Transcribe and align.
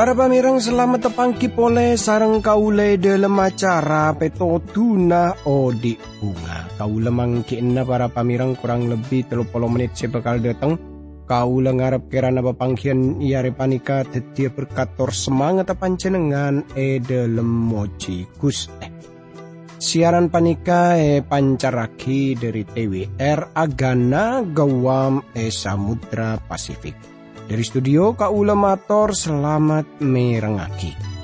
Para 0.00 0.16
pamirang 0.16 0.56
selamat 0.56 1.12
tepangki 1.12 1.52
pole 1.52 1.92
sarang 2.00 2.40
kaule 2.40 2.96
dalam 2.96 3.36
acara 3.36 4.08
peto 4.16 4.56
tuna 4.64 5.44
odi 5.44 5.92
bunga. 6.16 6.72
Kaula 6.80 7.12
mangkin 7.12 7.76
para 7.84 8.08
pamirang 8.08 8.56
kurang 8.56 8.88
lebih 8.88 9.28
30 9.28 9.44
menit 9.68 9.92
bakal 10.08 10.40
datang. 10.40 10.80
Kaula 11.28 11.76
ngarep 11.76 12.08
kirana 12.08 12.40
bapangkian 12.40 13.20
iare 13.20 13.52
panika 13.52 14.00
tetia 14.08 14.48
berkator 14.48 15.12
semangat 15.12 15.68
pancenengan 15.76 16.64
e 16.72 16.96
dalam 17.04 17.68
moji 17.68 18.24
guste. 18.40 18.88
Siaran 19.76 20.32
panika 20.32 20.96
e 20.96 21.20
pancaraki 21.20 22.40
dari 22.40 22.64
TWR 22.64 23.52
Agana 23.52 24.40
Gawam 24.48 25.36
e 25.36 25.52
Samudra 25.52 26.40
Pasifik. 26.40 27.19
Dari 27.50 27.66
studio 27.66 28.14
Kaula 28.14 28.54
Mator 28.54 29.10
selamat 29.10 30.06
merengaki. 30.06 31.19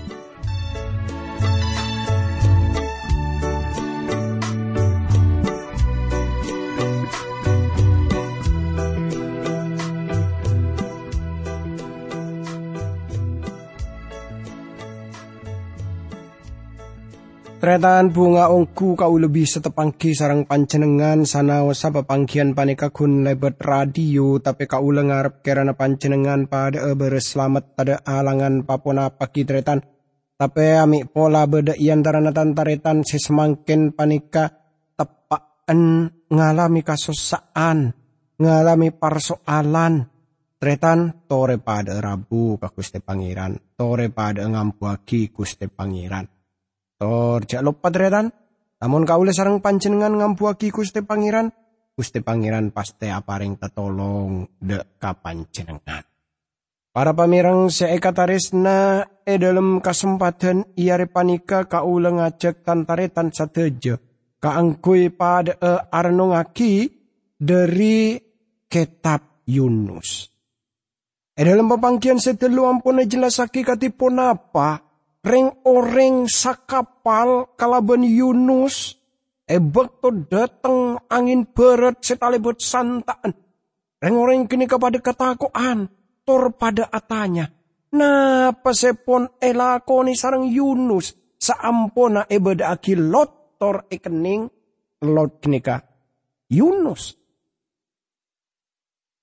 Tretan 17.67 18.15
bunga 18.15 18.47
ongku 18.47 18.95
kau 18.95 19.19
lebih 19.19 19.43
setepangki 19.43 20.15
sarang 20.15 20.47
pancenengan 20.47 21.27
sana 21.27 21.67
wasa 21.67 21.91
pangkian 21.91 22.55
paneka 22.55 22.95
kun 22.95 23.27
lebet 23.27 23.59
radio 23.59 24.39
tapi 24.39 24.71
kau 24.71 24.95
lengar 24.95 25.43
kerana 25.43 25.75
pancenengan 25.75 26.47
pada 26.47 26.87
berselamat 26.95 27.75
pada 27.75 28.07
alangan 28.07 28.63
papona 28.63 29.11
paki 29.11 29.43
tretan. 29.43 29.83
Tapi 30.39 30.79
ami 30.79 31.11
pola 31.11 31.43
beda 31.51 31.75
iantara 31.75 32.23
natan 32.23 32.55
taretan 32.55 33.03
sesemangkin 33.03 33.99
panika 33.99 34.47
tepaan 34.95 36.07
ngalami 36.31 36.87
kasosaan 36.87 37.91
ngalami 38.39 38.95
persoalan. 38.95 40.07
Tretan 40.55 41.27
tore 41.27 41.59
pada 41.59 41.99
rabu 41.99 42.63
kakuste 42.63 43.03
pangeran 43.03 43.59
tore 43.75 44.07
pada 44.15 44.47
ngampuaki 44.47 45.35
kuste 45.35 45.67
pangeran 45.67 46.36
Tor 46.97 47.45
jak 47.45 47.61
lupa 47.61 47.93
dredan. 47.93 48.33
Namun 48.77 49.09
kaule 49.09 49.33
sarang 49.33 49.65
panjenengan 49.65 50.13
ngampuaki 50.13 50.69
Gusti 50.69 51.01
Pangeran, 51.01 51.49
Gusti 51.97 52.21
Pangeran 52.21 52.77
pasti 52.77 53.09
aparing 53.09 53.57
tetolong 53.57 54.45
de 54.61 55.01
kapanjenengan. 55.01 56.05
Para 56.93 57.13
pamirang 57.13 57.69
seekatarisna 57.73 59.05
e 59.25 59.37
dalam 59.37 59.81
kesempatan 59.81 60.77
iare 60.77 61.09
panika 61.09 61.69
kaula 61.69 62.09
ngajak 62.09 62.65
tantaretan 62.65 63.33
sateja 63.33 63.97
kaangkui 64.41 65.13
pada 65.13 65.57
e 65.57 65.73
arnongaki 65.93 66.89
dari 67.37 68.17
kitab 68.69 69.45
Yunus. 69.49 70.33
E 71.37 71.41
dalam 71.45 71.69
pepangkian 71.69 72.17
setelu 72.17 72.65
ampun 72.65 73.05
jelasaki 73.05 73.61
katipun 73.61 74.21
apa 74.21 74.86
Reng-oreng 75.27 76.31
sakapal 76.31 77.59
kalaban 77.59 78.07
Yunus. 78.07 78.95
Ebek 79.43 79.99
to 79.99 80.11
dateng 80.31 81.03
angin 81.11 81.51
berat 81.51 81.99
setalebet 81.99 82.63
santaan. 82.63 83.35
Reng-oreng 83.99 84.47
kini 84.47 84.71
kepada 84.71 85.03
ketakuan. 85.03 85.91
Tor 86.23 86.55
pada 86.55 86.87
atanya. 86.87 87.51
Napa 87.91 88.71
sepon 88.71 89.27
elakoni 89.43 90.15
sarang 90.15 90.47
Yunus. 90.47 91.19
Saampona 91.43 92.31
ebeda 92.31 92.71
aki 92.71 92.95
lot 92.95 93.59
tor 93.59 93.91
ekening. 93.91 94.47
Lot 95.03 95.43
kenika 95.43 95.83
Yunus. 96.55 97.19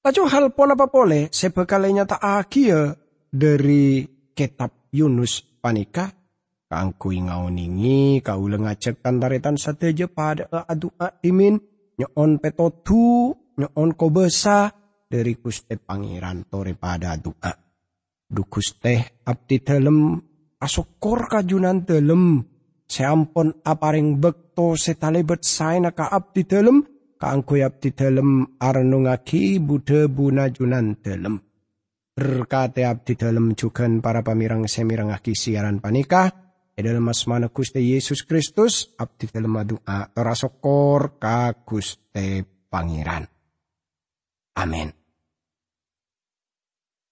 Tajo 0.03 0.27
hal 0.27 0.51
pon 0.51 0.75
apa 0.75 0.91
boleh 0.91 1.31
sebekalnya 1.31 2.03
tak 2.03 2.19
akia 2.19 2.91
dari 3.31 4.03
kitab 4.35 4.91
Yunus 4.91 5.52
panika 5.63 6.11
kangkui 6.67 7.23
ngauningi 7.23 8.19
kaula 8.19 8.59
ngajak 8.59 8.99
tantaretan 8.99 9.55
sateja 9.55 10.11
pada 10.11 10.51
adu 10.67 10.91
imin 11.23 11.55
nyon 11.95 12.43
petotu 12.43 13.31
nyon 13.55 13.95
kobesa 13.95 14.67
dari 15.07 15.39
kuste 15.39 15.79
pangeran 15.79 16.43
tore 16.51 16.75
pada 16.75 17.15
doa. 17.15 17.55
Dukus 18.27 18.75
teh 18.81 19.23
abdi 19.23 19.61
telem 19.63 20.17
asokor 20.59 21.31
kajunan 21.31 21.85
telem 21.87 22.41
seampun 22.89 23.61
aparing 23.61 24.17
bekto 24.17 24.73
setalebet 24.73 25.45
saena 25.45 25.93
ka 25.93 26.09
abdi 26.09 26.43
telem 26.49 26.81
kaangkui 27.21 27.61
abdi 27.61 27.93
telem 27.93 28.57
arnungaki 28.57 29.61
bude 29.61 30.09
bunajunan 30.09 30.97
telem. 30.99 31.52
Berkati 32.13 32.85
abdi 32.85 33.17
dalam 33.17 33.57
juga 33.57 33.89
para 33.97 34.21
pamirang 34.21 34.69
semirang 34.69 35.09
aki 35.09 35.33
siaran 35.33 35.81
panikah. 35.81 36.29
E 36.73 36.81
dalam 36.81 37.05
asmana 37.09 37.53
Gusti 37.53 37.93
Yesus 37.93 38.25
Kristus 38.25 38.93
abdi 38.97 39.29
dalam 39.29 39.57
doa 39.65 40.09
terasokor 40.09 41.17
ka 41.21 41.53
Gusti 41.65 42.41
Pangeran. 42.69 43.25
Amin. 44.57 44.89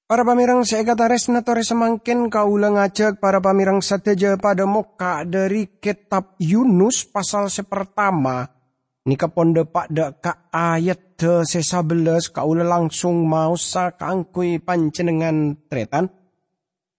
Para 0.05 0.27
pamirang 0.27 0.67
seekatares 0.67 1.31
tore 1.41 1.63
semangkin 1.63 2.27
kaulah 2.27 2.75
ngajak 2.75 3.23
para 3.23 3.39
pamirang 3.39 3.79
sateja 3.79 4.35
pada 4.35 4.67
muka 4.67 5.23
dari 5.23 5.79
kitab 5.79 6.35
Yunus 6.35 7.07
pasal 7.07 7.47
sepertama 7.47 8.60
Nika 9.01 9.33
ponde 9.33 9.65
pak 9.65 9.89
ka 10.21 10.53
ayat 10.53 11.17
de 11.17 11.41
sesabeles 11.41 12.29
kaula 12.29 12.61
langsung 12.61 13.25
mau 13.25 13.57
sa 13.57 13.97
kangkui 13.97 14.61
pancenengan 14.61 15.57
tretan. 15.65 16.05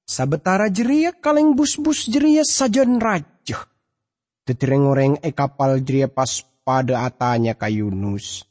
Sabetara 0.03 0.67
jeria 0.67 1.15
kaleng 1.15 1.55
bus-bus 1.55 2.11
jeria 2.11 2.43
sajan 2.43 2.99
raja. 2.99 3.71
Tetireng-oreng 4.43 5.23
e 5.23 5.31
kapal 5.31 5.79
jeria 5.79 6.11
pas 6.11 6.43
pada 6.67 7.07
atanya 7.07 7.55
ka 7.55 7.71
Yunus. 7.71 8.43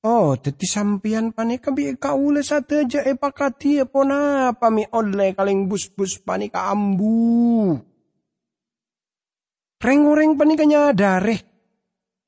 Oh, 0.00 0.32
teti 0.40 0.64
sampian 0.64 1.36
panika 1.36 1.74
bi 1.76 1.92
kaula 2.00 2.40
sateja 2.40 3.04
e 3.04 3.12
pakati 3.12 3.76
e 3.76 3.84
pona 3.84 4.52
pami 4.56 4.88
oleh 4.96 5.36
kaleng 5.36 5.68
bus-bus 5.68 6.24
panika 6.24 6.72
ambu. 6.72 7.76
Reng-oreng 9.84 10.32
panika 10.40 10.64
nyadare. 10.64 11.36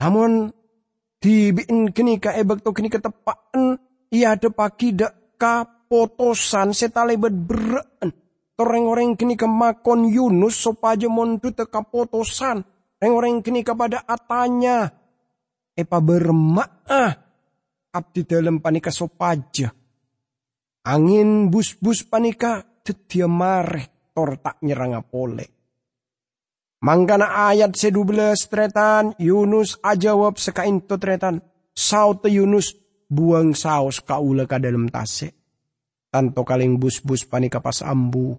Namun 0.04 0.57
dibiin 1.18 1.90
kini 1.94 2.22
ka 2.22 2.34
ebek 2.34 2.62
to 2.62 2.70
kini 2.74 2.90
ketepaan 2.90 3.78
iya 4.10 4.34
ada 4.38 4.48
pagi 4.50 4.94
dak. 4.94 5.38
Ka 5.38 5.62
potosan 5.86 6.74
setalebet 6.74 7.30
beren 7.30 8.10
toreng-oreng 8.58 9.14
kini 9.14 9.38
ke 9.38 9.46
makon 9.46 10.10
Yunus 10.10 10.58
sopaja 10.58 11.06
mondu 11.06 11.54
teka 11.54 11.86
potosan 11.86 12.66
reng-oreng 12.98 13.38
kini 13.38 13.62
kepada 13.62 14.02
atanya. 14.02 14.90
Epa 15.78 16.02
bermaah 16.02 17.28
abdi 17.94 18.26
dalam 18.26 18.58
panika 18.58 18.90
sopaja 18.90 19.70
angin 20.88 21.52
bus-bus 21.52 22.06
panika 22.08 22.64
tetia 22.80 23.28
mareh 23.28 24.12
tor 24.14 24.40
tak 24.40 24.62
nyerang 24.64 24.96
apole 24.96 25.57
Mangkana 26.78 27.50
ayat 27.50 27.74
sedubelas 27.74 28.46
tretan, 28.46 29.10
Yunus 29.18 29.82
ajawab 29.82 30.38
sekain 30.38 30.78
to 30.86 30.94
tretan. 30.94 31.42
Saut 31.74 32.22
Yunus 32.22 32.74
buang 33.10 33.54
saus 33.58 33.98
kaula 33.98 34.46
ka 34.46 34.62
dalam 34.62 34.86
tase. 34.86 35.34
Tanto 36.06 36.46
kaling 36.46 36.78
bus-bus 36.78 37.26
panika 37.26 37.58
pas 37.58 37.82
ambu. 37.82 38.38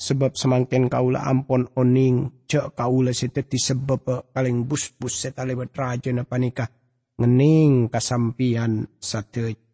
Sebab 0.00 0.32
semangkin 0.32 0.88
kaula 0.88 1.24
ampon 1.24 1.68
oning, 1.76 2.44
cek 2.48 2.76
kaula 2.76 3.12
seteti 3.12 3.60
sebab 3.60 4.32
kaling 4.32 4.64
bus-bus 4.64 5.28
setalebat 5.28 5.72
raja 5.76 6.12
na 6.12 6.24
panika. 6.24 6.68
Ngening 7.20 7.92
kasampian 7.92 8.88
sate 8.96 9.69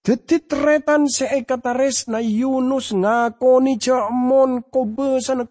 Detitretan 0.00 1.12
seekatares 1.12 2.08
na 2.08 2.24
Yunus 2.24 2.96
ngakoni 2.96 3.76
jamon 3.76 4.64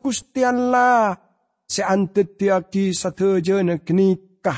kustian 0.01 0.73
la. 0.73 1.13
Seantet 1.69 2.33
tiaki 2.33 2.89
sateja 2.89 3.61
na 3.61 3.77
kenikah. 3.77 4.57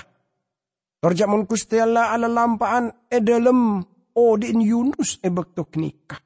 Torjamon 1.03 1.43
kustian 1.43 1.91
la 1.91 2.15
ala 2.15 2.31
lampaan 2.31 3.11
edalem 3.11 3.83
odin 4.15 4.63
Yunus 4.63 5.19
e 5.19 5.27
bakto 5.27 5.67
kenikah. 5.67 6.23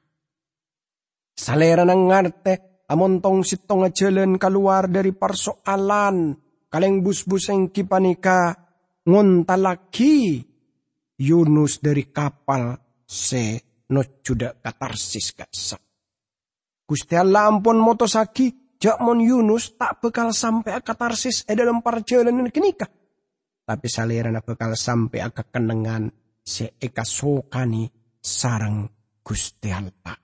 Salera 1.34 1.82
ng 1.82 2.02
ngarte 2.06 2.86
amontong 2.86 3.42
sitong 3.42 3.90
jalan 3.90 4.38
keluar 4.38 4.86
dari 4.86 5.10
persoalan. 5.10 6.38
Kaleng 6.70 7.02
bus-bus 7.02 7.50
yang 7.50 7.74
kipanika 7.74 8.54
ngontalaki 9.10 10.38
Yunus 11.18 11.82
dari 11.82 12.06
kapal 12.14 12.85
se 13.06 13.62
no 13.90 14.02
juda 14.20 14.58
katarsis 14.58 15.32
katsa. 15.32 15.78
Gusti 16.86 17.14
Allah 17.16 17.50
ampun 17.50 17.78
motosaki 17.78 18.76
Jakmon 18.76 19.24
Yunus 19.24 19.74
tak 19.80 20.04
bekal 20.04 20.36
sampai 20.36 20.76
akatarsis 20.76 21.48
e 21.48 21.56
dalam 21.56 21.80
perjalanan 21.80 22.52
kenikah. 22.52 22.90
Tapi 23.66 23.88
salirana 23.88 24.44
bekal 24.44 24.76
sampai 24.76 25.24
aka 25.24 25.42
kenengan 25.48 26.12
seeka 26.44 27.02
sokani 27.02 27.88
sarang 28.20 28.86
Gusti 29.24 29.72
Allah. 29.72 30.14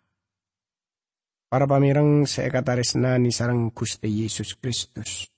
Para 1.49 1.67
pamirang 1.67 2.29
seeka 2.29 2.63
tarisnani 2.63 3.35
sarang 3.35 3.75
Gusti 3.75 4.23
Yesus 4.23 4.55
Kristus. 4.61 5.32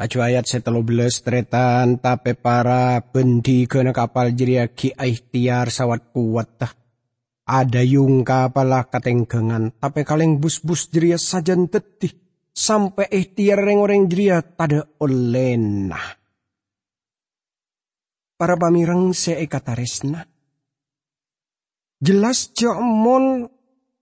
Laju 0.00 0.18
ayat 0.24 0.48
belas 0.84 1.20
tretan 1.20 2.00
tapi 2.00 2.32
para 2.32 3.00
bendi 3.12 3.68
kena 3.68 3.92
kapal 3.92 4.32
jeria 4.32 4.70
ki 4.70 4.96
tiar 5.30 5.68
sawat 5.68 6.14
kuat 6.14 6.48
tah 6.58 6.72
ada 7.42 7.82
yung 7.82 8.22
kapalah 8.22 8.86
katenggengan, 8.86 9.74
tapi 9.76 10.06
kaleng 10.06 10.38
bus-bus 10.38 10.88
jeria 10.88 11.18
sajan 11.18 11.66
tetih, 11.66 12.14
sampai 12.54 13.10
ikhtiar 13.10 13.60
reng-oreng 13.60 14.06
jeria 14.06 14.40
tada 14.40 14.86
olena. 15.02 15.98
Para 18.38 18.54
pamirang 18.58 19.14
seekataresna. 19.14 20.26
Jelas 22.02 22.50
jamon 22.58 23.46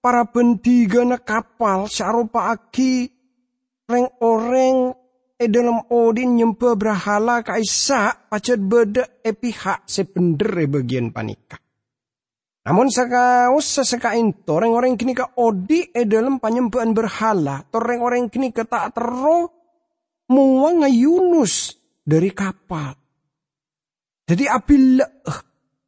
para 0.00 0.24
bendiga 0.24 1.04
na 1.04 1.20
kapal 1.20 1.84
sarupa 1.92 2.48
aki 2.48 3.12
reng 3.84 4.08
oreng 4.24 4.96
e 5.40 5.48
dalam 5.48 5.80
odin 5.88 6.36
nyempe 6.36 6.76
berhala 6.76 7.40
kaisa 7.40 8.28
pacet 8.28 8.60
beda 8.60 9.24
e 9.24 9.32
pihak 9.32 9.88
sependere 9.88 10.68
bagian 10.68 11.08
panika. 11.08 11.56
Namun 12.60 12.92
sakaus 12.92 13.80
sesekain 13.80 14.44
toreng 14.44 14.76
orang 14.76 15.00
kini 15.00 15.16
ke 15.16 15.24
odi 15.40 15.88
e 15.96 16.04
dalam 16.04 16.36
penyembahan 16.36 16.92
berhala. 16.92 17.64
Toreng 17.72 18.04
orang 18.04 18.28
kini 18.28 18.52
ke 18.52 18.68
tak 18.68 18.92
tero 18.92 19.48
muang 20.28 20.84
Yunus 20.84 21.72
dari 22.04 22.28
kapal. 22.36 22.92
Jadi 24.28 24.44
apila 24.44 25.08
uh, 25.08 25.40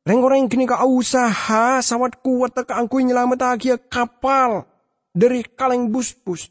reng 0.09 0.21
orang 0.25 0.49
kini 0.49 0.65
ke 0.65 0.75
usaha 0.81 1.79
sawat 1.85 2.25
kuat 2.25 2.57
ke 2.57 2.73
angku 2.73 3.05
nyelamat 3.05 3.61
kapal 3.93 4.65
dari 5.13 5.45
kaleng 5.45 5.93
bus-bus. 5.93 6.49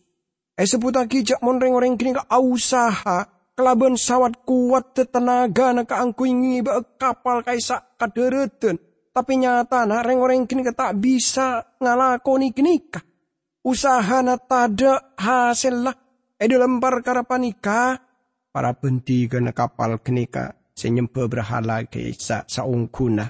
Eh 0.61 0.69
sebut 0.69 0.93
lagi 0.93 1.25
jak 1.25 1.41
mon 1.41 1.57
reng 1.57 1.73
orang 1.73 1.97
kini 1.97 2.13
ke 2.13 2.21
usaha 2.37 3.25
kelaban 3.57 3.97
sawat 3.97 4.45
kuat 4.45 4.93
tenaga 4.93 5.73
nak 5.73 5.89
angku 5.89 6.29
ngiba 6.29 7.01
kapal 7.01 7.41
kaisa 7.41 7.97
kadereten 7.97 8.77
tapi 9.11 9.43
nyata 9.43 9.83
na 9.83 9.99
reng-reng 9.99 10.47
kini 10.47 10.63
tak 10.71 10.95
bisa 11.01 11.75
ngalakoni 11.83 12.55
kini 12.55 12.79
ka. 12.87 13.03
Usaha 13.61 14.23
na 14.23 14.39
tada 14.39 15.17
hasil 15.19 15.83
lah. 15.83 15.95
E 16.39 16.45
dalam 16.47 16.79
perkara 16.79 17.21
panika. 17.27 17.99
Para 18.53 18.71
benti 18.73 19.27
kena 19.27 19.51
kapal 19.51 19.99
kini 19.99 20.31
ka. 20.31 20.55
Senyempa 20.71 21.27
berhala 21.27 21.83
ke 21.85 22.15
sa 22.15 22.47
saungkuna. 22.47 23.27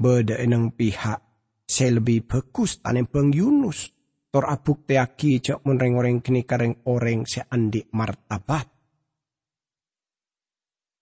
Beda 0.00 0.40
enang 0.40 0.72
pihak. 0.72 1.20
Saya 1.68 2.00
lebih 2.00 2.24
bagus 2.24 2.80
tanem 2.80 3.04
peng 3.04 3.28
Yunus. 3.28 3.97
Tor 4.38 4.54
abuk 4.54 4.86
teaki 4.86 5.42
cak 5.42 5.66
mun 5.66 5.82
reng-reng 5.82 6.22
kini 6.22 6.46
ka 6.46 6.54
reng 6.54 6.86
oreng 6.86 7.26
seandik 7.26 7.90
martabat. 7.90 8.70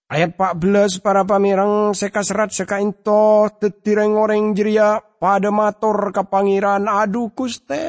Ayat 0.09 0.41
14 0.41 1.05
para 1.05 1.21
pamirang 1.29 1.93
seka 1.93 2.25
serat 2.25 2.57
seka 2.57 2.81
into 2.81 3.45
tetireng 3.61 4.17
orang 4.17 4.57
jeria 4.57 4.97
pada 5.21 5.53
mator 5.53 6.17
ke 6.17 6.25
pangeran 6.25 6.89
adu 6.89 7.29
kuste 7.37 7.85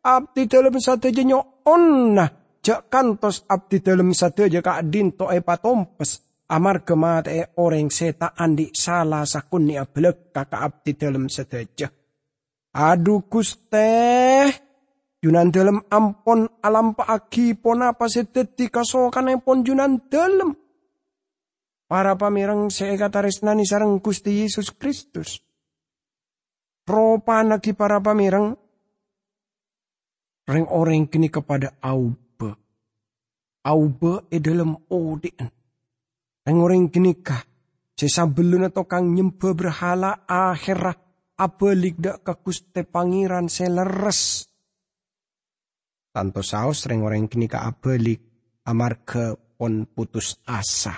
abdi 0.00 0.48
dalam 0.48 0.80
satu 0.80 1.12
jenyo 1.12 1.68
onna 1.68 2.32
jak 2.64 2.88
kantos 2.88 3.44
abdi 3.44 3.84
dalam 3.84 4.16
satu 4.16 4.48
aja 4.48 4.64
kak 4.64 4.88
dinto 4.88 5.28
e 5.28 5.44
patompes 5.44 6.24
amar 6.48 6.80
kemat 6.80 7.28
e 7.28 7.44
orang 7.60 7.92
seta 7.92 8.32
andi 8.32 8.72
salah 8.72 9.28
sakuni 9.28 9.76
ablek 9.76 10.32
kakak 10.32 10.64
abdi 10.64 10.96
dalam 10.96 11.28
satu 11.28 11.60
adu 12.72 13.24
kuste 13.28 13.88
Junan 15.22 15.54
dalam 15.54 15.78
ampon 15.86 16.50
alam 16.66 16.98
pa 16.98 17.06
aki 17.14 17.54
pon 17.54 17.86
apa 17.86 18.10
sedeti 18.10 18.66
kasokan 18.66 19.38
pon 19.38 19.62
junan 19.62 20.02
dalam 20.10 20.50
Para 21.92 22.16
pamirang 22.16 22.72
seeka 22.72 23.12
taresnani 23.12 23.68
sarang 23.68 24.00
Gusti 24.00 24.40
Yesus 24.40 24.72
Kristus. 24.72 25.44
Ropa 26.88 27.44
nagi 27.44 27.76
para 27.76 28.00
pamirang. 28.00 28.56
Reng 30.48 30.66
orang 30.72 31.04
kini 31.12 31.28
kepada 31.28 31.76
Aube. 31.84 32.56
Aube 33.60 34.24
e 34.32 34.40
dalam 34.40 34.72
odin. 34.88 35.52
Reng 36.48 36.58
orang 36.64 36.88
kini 36.88 37.20
kah. 37.20 37.44
Sesabelun 37.92 38.72
atau 38.72 38.88
kang 38.88 39.12
nyembe 39.12 39.52
berhala 39.52 40.24
akhirah. 40.24 40.96
Abelik 41.42 41.98
dak 41.98 42.22
ke 42.22 42.34
Gusti 42.38 42.86
Pangeran 42.86 43.50
seleres. 43.50 44.46
Tanto 46.14 46.40
saus 46.46 46.86
reng 46.86 47.02
orang 47.02 47.26
kini 47.26 47.50
ka 47.50 47.66
abelik. 47.66 48.22
Amarga 48.62 49.34
pon 49.34 49.90
putus 49.90 50.38
asa 50.46 50.94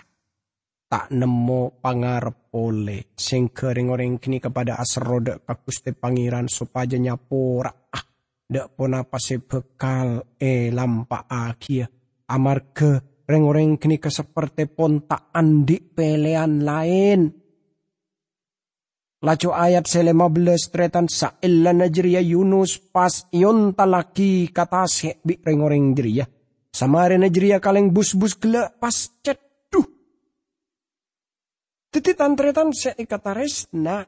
tak 0.94 1.10
nemu 1.10 1.82
pangarep 1.82 2.54
oleh 2.54 3.10
sing 3.18 3.50
kering 3.50 4.20
kini 4.22 4.38
kepada 4.38 4.78
asroda 4.78 5.42
kakuste 5.42 5.90
pangeran 5.90 6.46
supaya 6.46 6.94
nyapora 6.94 7.90
ah 7.90 8.04
dak 8.46 8.78
pun 8.78 8.94
apa 8.94 9.18
se 9.18 9.42
bekal 9.42 10.22
e 10.38 10.70
lampa 10.70 11.26
akia 11.26 11.88
amar 12.30 12.70
ke 12.70 13.24
reng 13.26 13.74
kini 13.80 13.98
ke 13.98 14.06
seperti 14.06 14.70
pon 14.70 15.02
tak 15.08 15.34
andi 15.34 15.82
pelean 15.82 16.62
lain 16.62 17.43
Lacu 19.24 19.48
ayat 19.56 19.88
selema 19.88 20.28
belas 20.28 20.68
tretan 20.68 21.08
sa 21.08 21.40
illa 21.40 21.72
najriya 21.72 22.20
Yunus 22.20 22.76
pas 22.76 23.24
ion 23.32 23.72
talaki 23.72 24.52
kata 24.52 24.84
bi 25.24 25.40
reng 25.40 25.96
jeria. 25.96 26.28
Samare 26.68 27.16
najriya 27.16 27.56
kaleng 27.56 27.88
bus-bus 27.88 28.36
gela 28.36 28.68
pas 28.68 28.92
cet 29.24 29.40
Titi 31.94 32.10
tantretan 32.18 32.74
seikataresna. 32.74 34.02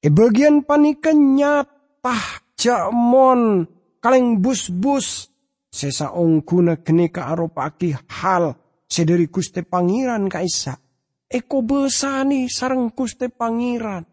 E 0.00 0.08
bagian 0.08 0.64
panikan 0.64 1.36
nyata 1.36 2.16
jamon 2.56 3.68
kaleng 4.00 4.40
bus-bus 4.40 5.28
sesa 5.68 6.16
ongkuna 6.16 6.80
kene 6.80 7.12
ka 7.12 7.28
aropaki 7.28 7.92
hal 7.92 8.56
sederi 8.88 9.28
kuste 9.28 9.68
kaisa. 10.32 10.80
Eko 11.32 11.64
besani 11.64 12.52
sarang 12.52 12.92
kuste 12.92 13.32
pangeran. 13.32 14.04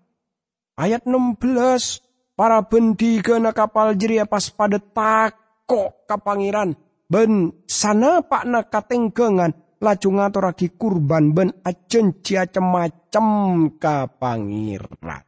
Ayat 0.80 1.04
16 1.04 2.40
para 2.40 2.64
bendiga 2.64 3.36
na 3.44 3.52
kapal 3.52 3.92
jeria 4.00 4.24
pas 4.24 4.48
pada 4.48 4.80
tako 4.80 6.08
ka 6.08 6.16
pangeran. 6.16 6.80
Ben 7.12 7.52
sana 7.68 8.24
pak 8.24 8.48
na 8.48 8.64
katenggengan 8.64 9.52
laju 9.84 10.10
ngaturagi 10.16 10.80
kurban 10.80 11.36
ben 11.36 11.52
ajen 11.68 12.16
macem 12.64 13.28
ka 13.76 14.08
pangeran. 14.08 15.28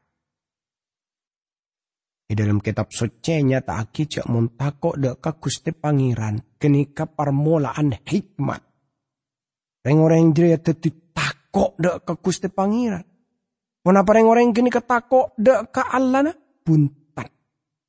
Di 2.31 2.39
dalam 2.39 2.63
kitab 2.63 2.87
suci 2.87 3.43
nyata 3.43 3.83
aki 3.83 4.07
cak 4.07 4.31
muntako 4.31 4.95
dek 4.95 5.19
ka 5.19 5.35
gusti 5.35 5.75
pangeran 5.75 6.55
kenika 6.55 7.03
permulaan 7.03 7.91
hikmat. 8.07 8.63
Reng-orang 9.83 10.31
jaya 10.31 10.55
teti 10.55 11.00
takok 11.51 11.75
dek 11.75 12.07
ka 12.07 12.15
gusti 12.15 12.47
pangeran. 12.47 13.03
Kenapa 13.83 14.09
reng-orang 14.15 14.55
kini 14.55 14.71
ketakok 14.71 15.35
dek 15.35 15.75
ka 15.75 15.83
Allah 15.91 16.31
na 16.31 16.33
buntan. 16.63 17.27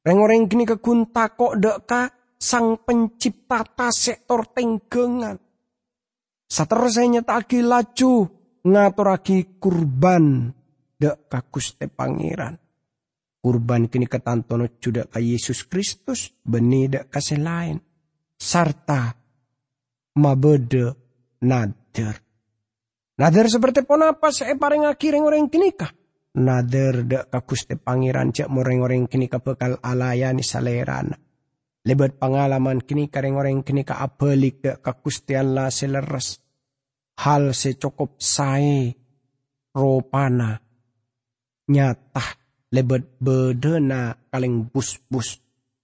Reng-orang 0.02 0.50
kini 0.50 0.66
kekuntako 0.66 1.54
dek 1.54 1.86
ka 1.86 2.10
sang 2.42 2.82
pencipta 2.82 3.86
sektor 3.94 4.50
tenggengan 4.50 5.38
Saterusnya 6.52 7.22
taki 7.24 7.62
laju 7.64 8.28
ngaturaki 8.66 9.62
kurban 9.62 10.50
dek 10.98 11.30
kakus 11.30 11.78
te 11.78 11.86
pangeran. 11.86 12.58
Kurban 13.42 13.86
kini 13.86 14.10
ketantono 14.10 14.66
juda 14.82 15.06
ka 15.06 15.22
Yesus 15.22 15.70
Kristus 15.70 16.34
beni 16.42 16.90
dek 16.90 17.08
kasih 17.14 17.38
lain. 17.38 17.78
Sarta 18.36 19.14
mabede 20.18 20.98
nader. 21.46 22.21
Nader 23.12 23.46
seperti 23.50 23.84
pon 23.84 24.00
apa 24.00 24.32
saya 24.32 24.56
paling 24.56 24.88
akhirnya 24.88 25.20
orang 25.20 25.52
kini 25.52 25.76
kah? 25.76 25.92
Nader 26.32 27.04
dek 27.04 27.24
kakus 27.28 27.68
te 27.68 27.76
pangeran 27.76 28.32
cek 28.32 28.48
moreng 28.48 28.80
orang 28.80 29.04
kini 29.04 29.28
ka 29.28 29.36
bekal 29.36 29.76
alayani 29.84 30.40
salerana. 30.40 31.16
Lebat 31.84 32.16
pengalaman 32.16 32.80
kini 32.80 33.12
kareng 33.12 33.36
orang 33.36 33.60
kini 33.60 33.84
ka 33.84 34.00
apelik 34.00 34.64
dek 34.64 34.80
kakustian 34.80 35.52
la 35.52 35.68
seleres 35.68 36.40
hal 37.20 37.52
secukup 37.52 38.16
sae 38.16 38.96
ropana 39.76 40.56
nyata 41.68 42.24
lebet 42.72 43.20
bedena 43.20 44.16
kaleng 44.32 44.72
bus-bus 44.72 45.36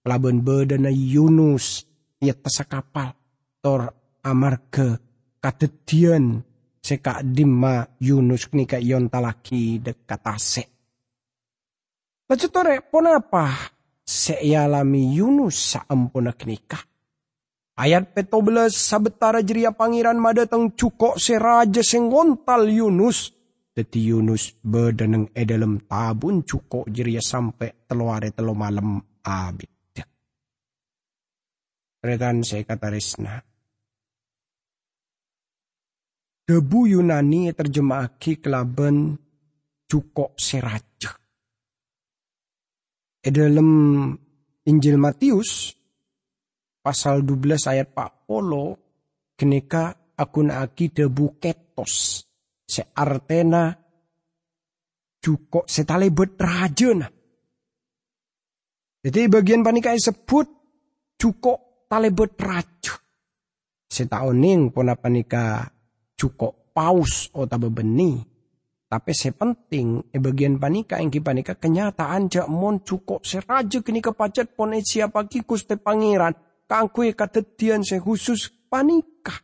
laban 0.05 0.41
bedana 0.41 0.89
Yunus 0.89 1.85
ia 2.17 2.33
tasa 2.33 2.65
kapal 2.65 3.13
tor 3.61 3.93
amarga 4.25 4.97
kadedian 5.37 6.41
seka 6.89 7.21
dimma 7.21 7.85
Yunus 8.01 8.49
nika 8.57 8.81
yon 8.81 9.13
talaki 9.13 9.77
dekat 9.77 10.25
ase. 10.25 10.63
Lalu 12.25 12.47
tore 12.49 12.75
ponapa 12.81 13.53
sealami 14.01 15.13
Yunus 15.13 15.77
saampuna 15.77 16.33
knika. 16.33 16.81
Ayat 17.79 18.11
petobles 18.11 18.75
sabetara 18.75 19.45
jeria 19.45 19.71
pangeran 19.71 20.19
madatang 20.19 20.73
cukok 20.73 21.15
seraja 21.15 21.79
senggontal 21.85 22.67
Yunus. 22.67 23.31
Teti 23.71 24.09
Yunus 24.09 24.57
bedeneng 24.59 25.31
edalem 25.31 25.85
tabun 25.87 26.43
cukok 26.43 26.89
jeria 26.91 27.23
sampai 27.23 27.87
teluare 27.87 28.35
telu 28.35 28.51
malam 28.51 28.99
abit. 29.23 29.71
Retan 31.99 32.43
saya 32.47 32.63
kata 32.63 32.87
resna. 32.91 33.48
Debu 36.49 36.89
Yunani 36.89 37.53
terjemahki 37.53 38.41
kelaben 38.41 39.13
cukok 39.85 40.33
seraja. 40.33 41.13
E 43.21 43.29
dalam 43.29 43.69
Injil 44.65 44.97
Matius 44.97 45.77
pasal 46.81 47.21
12 47.21 47.69
ayat 47.69 47.93
Pak 47.93 48.25
Polo 48.25 48.73
kenika 49.37 49.93
akun 50.17 50.49
aki 50.49 50.89
debu 50.89 51.37
ketos 51.37 52.25
se 52.65 52.81
artena 52.97 53.69
cukok 55.21 55.69
setalebet 55.69 56.33
rajana. 56.33 57.05
Jadi 59.05 59.21
bagian 59.29 59.61
panikai 59.61 60.01
sebut 60.01 60.49
cukok 61.13 61.85
talebet 61.85 62.33
raja. 62.41 62.97
Pun 63.89 64.87
apa 64.89 65.07
cukup 66.19 66.75
paus 66.75 67.31
o 67.31 67.47
tabe 67.47 67.71
beni. 67.71 68.19
Tapi 68.89 69.13
sepenting 69.13 70.09
e 70.09 70.17
bagian 70.17 70.57
panika 70.57 70.97
yang 70.97 71.13
panika 71.13 71.53
kenyataan 71.55 72.25
jak 72.25 72.49
mon 72.49 72.81
cukup 72.81 73.21
seraja 73.21 73.85
kini 73.85 74.01
kepacet 74.01 74.57
pon 74.57 74.73
e 74.73 74.81
siapa 74.81 75.29
kikus 75.29 75.63
te 75.69 75.79
pangeran. 75.79 76.35
Kangkui 76.65 77.13
katetian 77.13 77.85
se 77.85 78.01
khusus 78.01 78.49
panika. 78.67 79.37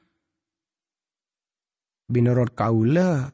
Binurut 2.09 2.57
kaula 2.57 3.29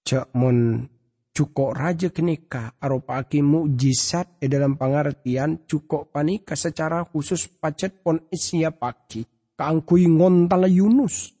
cak 0.00 0.32
mon 0.32 0.88
cukup 1.36 1.76
raja 1.76 2.08
kenika 2.08 2.80
arupa 2.80 3.20
aki 3.20 3.44
mukjizat 3.44 4.40
di 4.40 4.48
dalam 4.48 4.80
pengertian 4.80 5.68
cukup 5.68 6.08
panika 6.08 6.56
secara 6.56 7.04
khusus 7.04 7.52
pacet 7.52 8.00
pon 8.00 8.16
isia 8.32 8.72
pagi 8.72 9.28
kaangkui 9.56 10.08
ngontal 10.08 10.68
Yunus. 10.72 11.35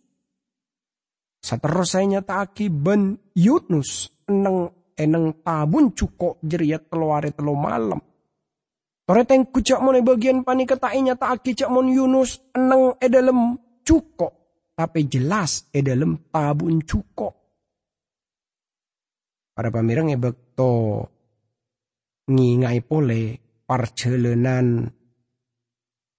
Saterus 1.46 1.94
saya 1.94 2.18
nyata 2.18 2.42
ben 2.74 3.14
Yunus 3.38 4.10
eneng 4.26 4.66
eneng 4.98 5.46
tabun 5.46 5.94
cukup 5.94 6.42
jeriat 6.42 6.90
teluare 6.90 7.30
telu 7.30 7.54
malam. 7.54 8.02
Toreteng 9.06 9.46
kucak 9.54 9.78
mon 9.78 9.94
bagian 10.02 10.42
panika 10.42 10.74
tak 10.74 10.98
nyata 10.98 11.30
aki 11.30 11.54
cak 11.54 11.70
mon 11.70 11.86
Yunus 11.86 12.42
eneng 12.50 12.98
edalem 12.98 13.54
cukup 13.86 14.34
tapi 14.74 15.06
jelas 15.06 15.70
edalem 15.70 16.18
tabun 16.34 16.82
cukup 16.82 17.46
para 19.54 19.70
pamirang 19.70 20.10
bekto 20.18 21.06
ngingai 22.26 22.82
pole 22.82 23.38
parjelenan 23.64 24.90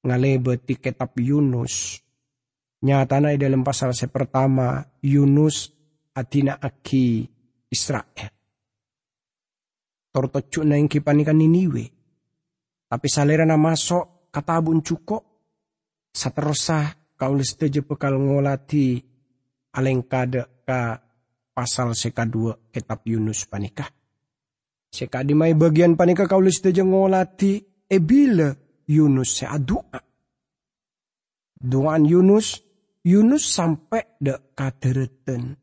ngalebeti 0.08 0.80
kitab 0.80 1.12
Yunus. 1.20 2.07
Nyatana 2.78 3.34
dalam 3.34 3.66
pasal 3.66 3.96
pertama 4.14 4.86
Yunus 5.02 5.74
adina 6.14 6.62
aki 6.62 7.26
Israel. 7.74 8.30
Tortocu 10.14 10.62
na 10.62 10.78
yang 10.78 10.90
kipanikan 10.90 11.38
niniwe. 11.38 11.86
Tapi 12.88 13.08
salera 13.10 13.46
na 13.46 13.58
masuk 13.58 14.30
katabun 14.30 14.86
cuko. 14.86 15.26
Saterusah 16.14 17.18
kaulis 17.18 17.58
teje 17.58 17.86
bekal 17.86 18.18
ngolati 18.18 18.98
alengkade 19.78 20.66
ka 20.66 20.98
pasal 21.54 21.94
seka 21.94 22.26
dua 22.26 22.58
kitab 22.74 23.06
Yunus 23.06 23.46
panikah. 23.46 23.90
Seka 24.90 25.22
di 25.22 25.38
mai 25.38 25.54
bagian 25.54 25.94
panika 25.94 26.26
kaulis 26.26 26.62
teja 26.62 26.82
ngolati 26.82 27.62
ebila 27.86 28.50
Yunus 28.90 29.30
se 29.42 29.46
adua. 29.46 30.00
Doan 31.58 32.06
Yunus, 32.06 32.62
Yunus 33.08 33.48
sampai 33.48 34.20
de 34.20 34.36
kadereten. 34.52 35.56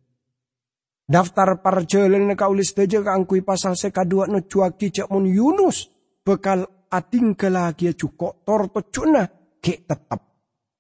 Daftar 1.05 1.61
parjelen 1.61 2.33
kaulis 2.33 2.73
teja 2.73 3.05
kangkui 3.05 3.45
pasal 3.45 3.77
seka 3.77 4.09
dua 4.09 4.25
no 4.25 4.41
cuaki 4.49 4.89
cak 4.89 5.13
mun 5.13 5.29
Yunus 5.29 5.93
bekal 6.25 6.89
ating 6.89 7.37
kelagia 7.37 7.93
cuko 7.93 8.41
torto 8.49 8.89
cuna 8.89 9.29
ke 9.61 9.85
tetap 9.85 10.25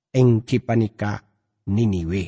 engki 0.09 0.64
panika 0.64 1.21
niniwe. 1.68 2.25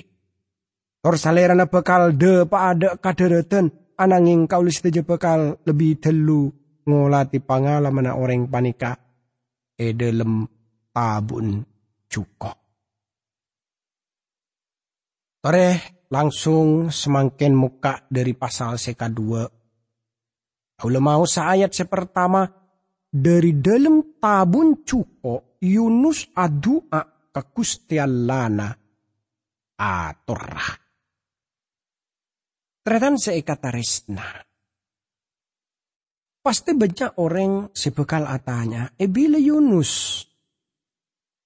Tor 1.00 1.16
salerana 1.16 1.64
bekal 1.72 2.12
de 2.12 2.44
ada 2.44 3.00
kadereten 3.00 3.72
ananging 3.96 4.44
kaulis 4.44 4.84
teje 4.84 5.00
bekal 5.00 5.56
lebih 5.64 5.96
telu 5.96 6.52
ngolati 6.84 7.40
pangalaman 7.40 8.12
orang 8.12 8.52
panika 8.52 9.00
e 9.80 9.96
dalam 9.96 10.44
tabun 10.92 11.64
cuko. 12.04 12.65
Tore 15.46 16.02
langsung 16.10 16.90
semakin 16.90 17.54
muka 17.54 18.02
dari 18.10 18.34
pasal 18.34 18.82
seka 18.82 19.06
dua. 19.06 19.46
Aula 20.82 20.98
mau 20.98 21.22
saayat 21.22 21.70
sepertama 21.70 22.50
dari 23.06 23.54
dalam 23.54 24.18
tabun 24.18 24.82
cuko 24.82 25.54
Yunus 25.62 26.34
adua 26.34 27.30
ke 27.30 27.42
Kustialana 27.54 28.74
aturah. 29.78 30.74
Tretan 32.82 33.14
seikata 33.14 33.70
resna. 33.70 34.26
Pasti 36.42 36.74
banyak 36.74 37.22
orang 37.22 37.70
sebekal 37.70 38.26
atanya, 38.26 38.98
e 38.98 39.06
bila 39.06 39.38
Yunus 39.38 40.26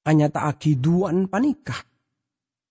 hanya 0.08 0.32
tak 0.32 0.56
akiduan 0.56 1.28
panikah. 1.28 1.89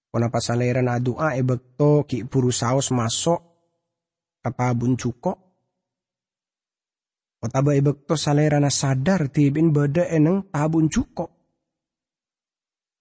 Kona 0.10 0.34
pasaleran 0.34 0.90
adua 0.90 1.38
e 1.38 1.42
bekto 1.46 2.04
ki 2.10 2.26
puru 2.26 2.50
saus 2.50 2.90
masuk 2.90 3.42
katabun 4.42 4.98
cuko. 4.98 5.34
Otaba 7.40 7.72
e 7.78 7.82
bekto 7.86 8.18
salerana 8.18 8.74
sadar 8.74 9.30
tibin 9.32 9.72
beda 9.72 10.10
eneng 10.10 10.50
tabun 10.52 10.90
cuko. 10.90 11.26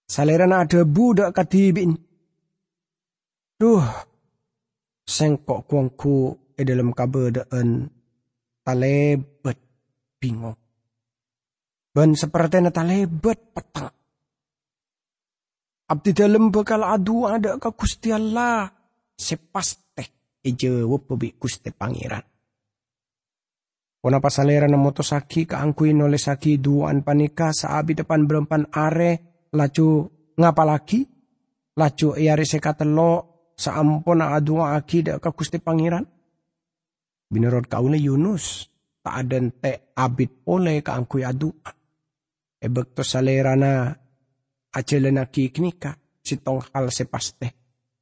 Salerana 0.06 0.62
ada 0.64 0.84
budak 0.84 1.34
katibin. 1.34 1.96
Duh, 3.58 3.82
sengkok 5.02 5.66
kuangku 5.66 6.16
e 6.54 6.62
dalam 6.62 6.94
kabedaan 6.94 7.90
talebet 8.62 9.58
bingung. 10.22 10.54
Ben 11.90 12.14
seperti 12.14 12.62
na 12.62 12.70
talebet 12.70 13.50
petang. 13.50 13.97
Abdi 15.88 16.12
dalam 16.12 16.52
bekal 16.52 16.84
adu 16.84 17.24
ada 17.24 17.56
ke 17.56 17.72
Gusti 17.72 18.12
Allah. 18.12 18.68
Sepaste 19.16 20.04
e 20.44 20.50
jawab 20.52 21.08
pebi 21.08 21.32
Gusti 21.40 21.72
Pangeran. 21.72 22.22
Kona 23.98 24.22
pasalera 24.22 24.70
na 24.70 24.78
motosaki 24.78 25.48
kaangkuin 25.48 25.98
oleh 26.04 26.20
saki 26.20 26.62
duaan 26.62 27.02
panika 27.02 27.50
saabi 27.50 27.98
depan 27.98 28.28
berempan 28.28 28.70
are 28.70 29.42
lacu 29.50 30.06
ngapa 30.38 30.62
lagi? 30.62 31.02
Lacu 31.74 32.14
iare 32.14 32.46
sekatelo 32.46 33.10
saampona 33.56 34.36
adua 34.36 34.76
akida 34.78 35.16
ka 35.18 35.32
Gusti 35.32 35.58
Pangeran. 35.58 36.04
Binurot 37.32 37.66
kauna 37.66 37.96
Yunus, 37.98 38.70
tak 39.02 39.24
ada 39.24 39.40
te 39.50 39.72
abit 39.96 40.44
oleh 40.46 40.84
ka 40.84 40.94
angkui 40.94 41.24
adua. 41.24 41.72
Ebek 42.60 42.92
to 42.92 43.02
salera 43.02 43.56
na 44.68 44.80
acele 44.80 45.10
na 45.10 45.24
kiknika, 45.26 45.96
sitong 46.20 46.60
hal 46.72 46.92
sepaste. 46.92 47.48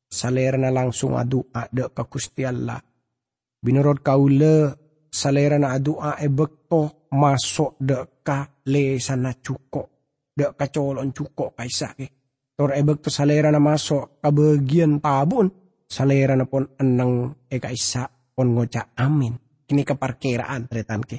Salera 0.07 0.59
na 0.59 0.71
langsung 0.71 1.19
adua 1.19 1.67
de 1.71 1.91
ka 1.91 2.07
Gusti 2.07 2.47
Allah. 2.47 2.79
Binurot 3.63 4.03
kaula 4.03 4.71
salera 5.11 5.59
na 5.59 5.75
adua 5.75 6.19
ebek 6.23 6.71
to 6.71 7.11
masuk 7.11 7.75
de 7.79 8.23
ka 8.23 8.47
le 8.67 8.99
sana 8.99 9.35
cuko. 9.35 9.83
De 10.37 10.55
ka 10.55 10.67
colon 10.69 11.11
cuko 11.13 11.55
kaisake 11.57 12.07
Tor 12.57 12.73
ebek 12.73 13.03
to 13.03 13.11
salera 13.11 13.51
na 13.51 13.61
masuk 13.61 14.23
kabagian 14.23 15.03
tabun, 15.03 15.51
salera 15.85 16.37
na 16.37 16.47
pon 16.47 16.65
anang 16.79 17.35
eka 17.51 17.69
isa 17.69 18.09
pon 18.09 18.55
ngoca 18.55 18.95
amin. 18.97 19.35
Kini 19.67 19.83
keparkiraan 19.83 20.71
tretan 20.71 21.03
ke. 21.03 21.19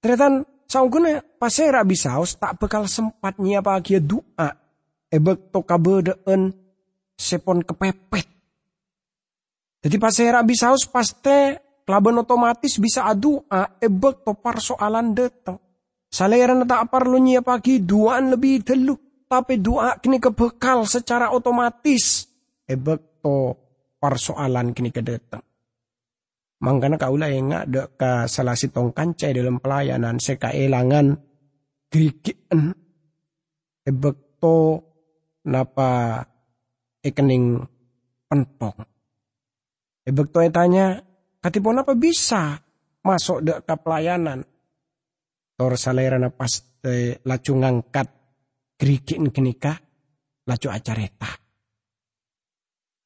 Tretan 0.00 0.42
Saungguna 0.72 1.20
pasera 1.20 1.84
bisaus 1.84 2.40
tak 2.40 2.56
bekal 2.56 2.88
sempatnya 2.88 3.60
pagi 3.60 4.00
doa. 4.00 4.61
Ebek 5.12 5.52
to 5.52 5.60
kabedeen 5.60 6.48
sepon 7.12 7.60
kepepet. 7.60 8.26
Jadi 9.82 9.96
pasera 10.00 10.40
bisaus 10.40 10.88
paste 10.88 11.60
laban 11.84 12.24
otomatis 12.24 12.80
bisa 12.80 13.04
adua 13.04 13.76
ebek 13.76 14.24
to 14.24 14.32
persoalan 14.40 15.12
datang. 15.12 15.60
Saleran 16.12 16.64
tak 16.64 16.88
perlu 16.88 17.20
pagi 17.44 17.84
duaan 17.84 18.32
lebih 18.32 18.64
telu. 18.64 18.96
Tapi 19.28 19.60
doa 19.60 19.96
kini 19.96 20.20
kebekal 20.20 20.84
secara 20.84 21.32
otomatis. 21.32 22.28
Ebek 22.68 23.24
to 23.24 23.56
persoalan 23.96 24.76
kini 24.76 24.92
kedatang. 24.92 25.40
Mangkana 26.62 26.94
kaula 26.94 27.26
enga 27.26 27.66
dek 27.66 27.98
ka 27.98 28.30
salah 28.30 28.54
tong 28.54 28.94
kancai 28.94 29.34
dalam 29.34 29.58
pelayanan 29.58 30.22
seka 30.22 30.54
elangan 30.54 31.10
grikian 31.90 32.70
ebekto 33.82 34.91
napa 35.48 36.22
ekening 37.02 37.58
pentong. 38.30 38.78
Ebekto 40.02 40.42
tanya 40.50 40.98
katipon 41.42 41.82
apa 41.82 41.94
bisa 41.94 42.58
masuk 43.02 43.42
dek 43.42 43.66
ka 43.66 43.78
pelayanan. 43.78 44.42
Tor 45.58 45.74
salera 45.78 46.18
na 46.18 46.30
pas 46.30 46.50
lacu 47.22 47.52
ngangkat 47.54 48.08
grikin 48.78 49.30
kenika 49.30 49.78
lacu 50.46 50.66
acareta. 50.70 51.30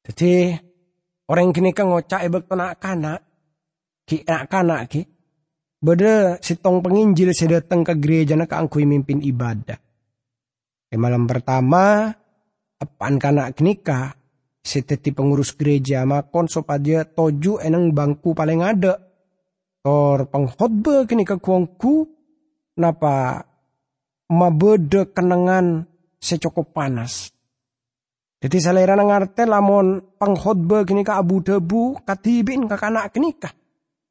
Jadi 0.07 0.55
orang 1.29 1.53
kini 1.53 1.75
kan 1.75 1.91
ngocak 1.91 2.25
ebek 2.25 2.49
nak 2.55 2.79
kanak 2.79 3.19
ki 4.07 4.23
kana 4.23 4.87
ki 4.87 5.03
beda 5.77 6.41
sitong 6.41 6.81
penginjil 6.81 7.35
saya 7.35 7.61
datang 7.61 7.85
ke 7.85 7.93
gereja 7.99 8.33
nak 8.33 8.55
angkui 8.55 8.87
mimpin 8.87 9.21
ibadah. 9.21 9.77
Di 10.87 10.95
malam 10.95 11.27
pertama 11.27 12.09
apaan 12.77 13.17
kana 13.17 13.49
knika 13.53 14.13
seteti 14.61 15.15
pengurus 15.15 15.55
gereja 15.55 16.03
makon 16.03 16.51
sopadia 16.51 17.07
toju 17.07 17.57
enang 17.63 17.95
bangku 17.95 18.35
paling 18.35 18.61
ada. 18.61 18.99
Tor 19.81 20.27
pengkhotbah 20.27 21.07
kini 21.07 21.23
ke 21.23 21.39
kuangku 21.39 22.03
napa 22.75 23.45
mabede 24.27 25.15
kenangan 25.15 25.87
secokop 26.19 26.75
panas. 26.75 27.31
Jadi 28.37 28.57
selera 28.59 28.99
ngarte 28.99 29.47
lamon 29.47 30.17
pengkhotbah 30.19 30.83
kini 30.83 31.01
ke 31.07 31.13
abu 31.15 31.39
debu 31.41 32.03
katibin 32.03 32.67
ke 32.67 32.75
kanak 32.75 33.15
kini 33.15 33.33
kah 33.33 33.53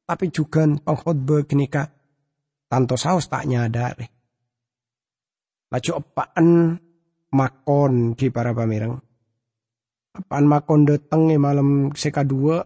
tapi 0.07 0.31
juga 0.31 0.65
pengkhotbah 0.65 1.43
kenika 1.45 1.91
tanto 2.71 2.95
saus 2.95 3.27
tak 3.27 3.45
nyadari. 3.45 4.07
Laju 5.67 5.91
apaan 5.99 6.79
makon 7.37 8.17
ki 8.17 8.33
para 8.33 8.57
pamirang. 8.57 8.97
Apaan 10.17 10.49
makon 10.49 10.89
dateng 10.89 11.29
e 11.29 11.37
malam 11.37 11.93
seka 11.93 12.25
dua, 12.25 12.65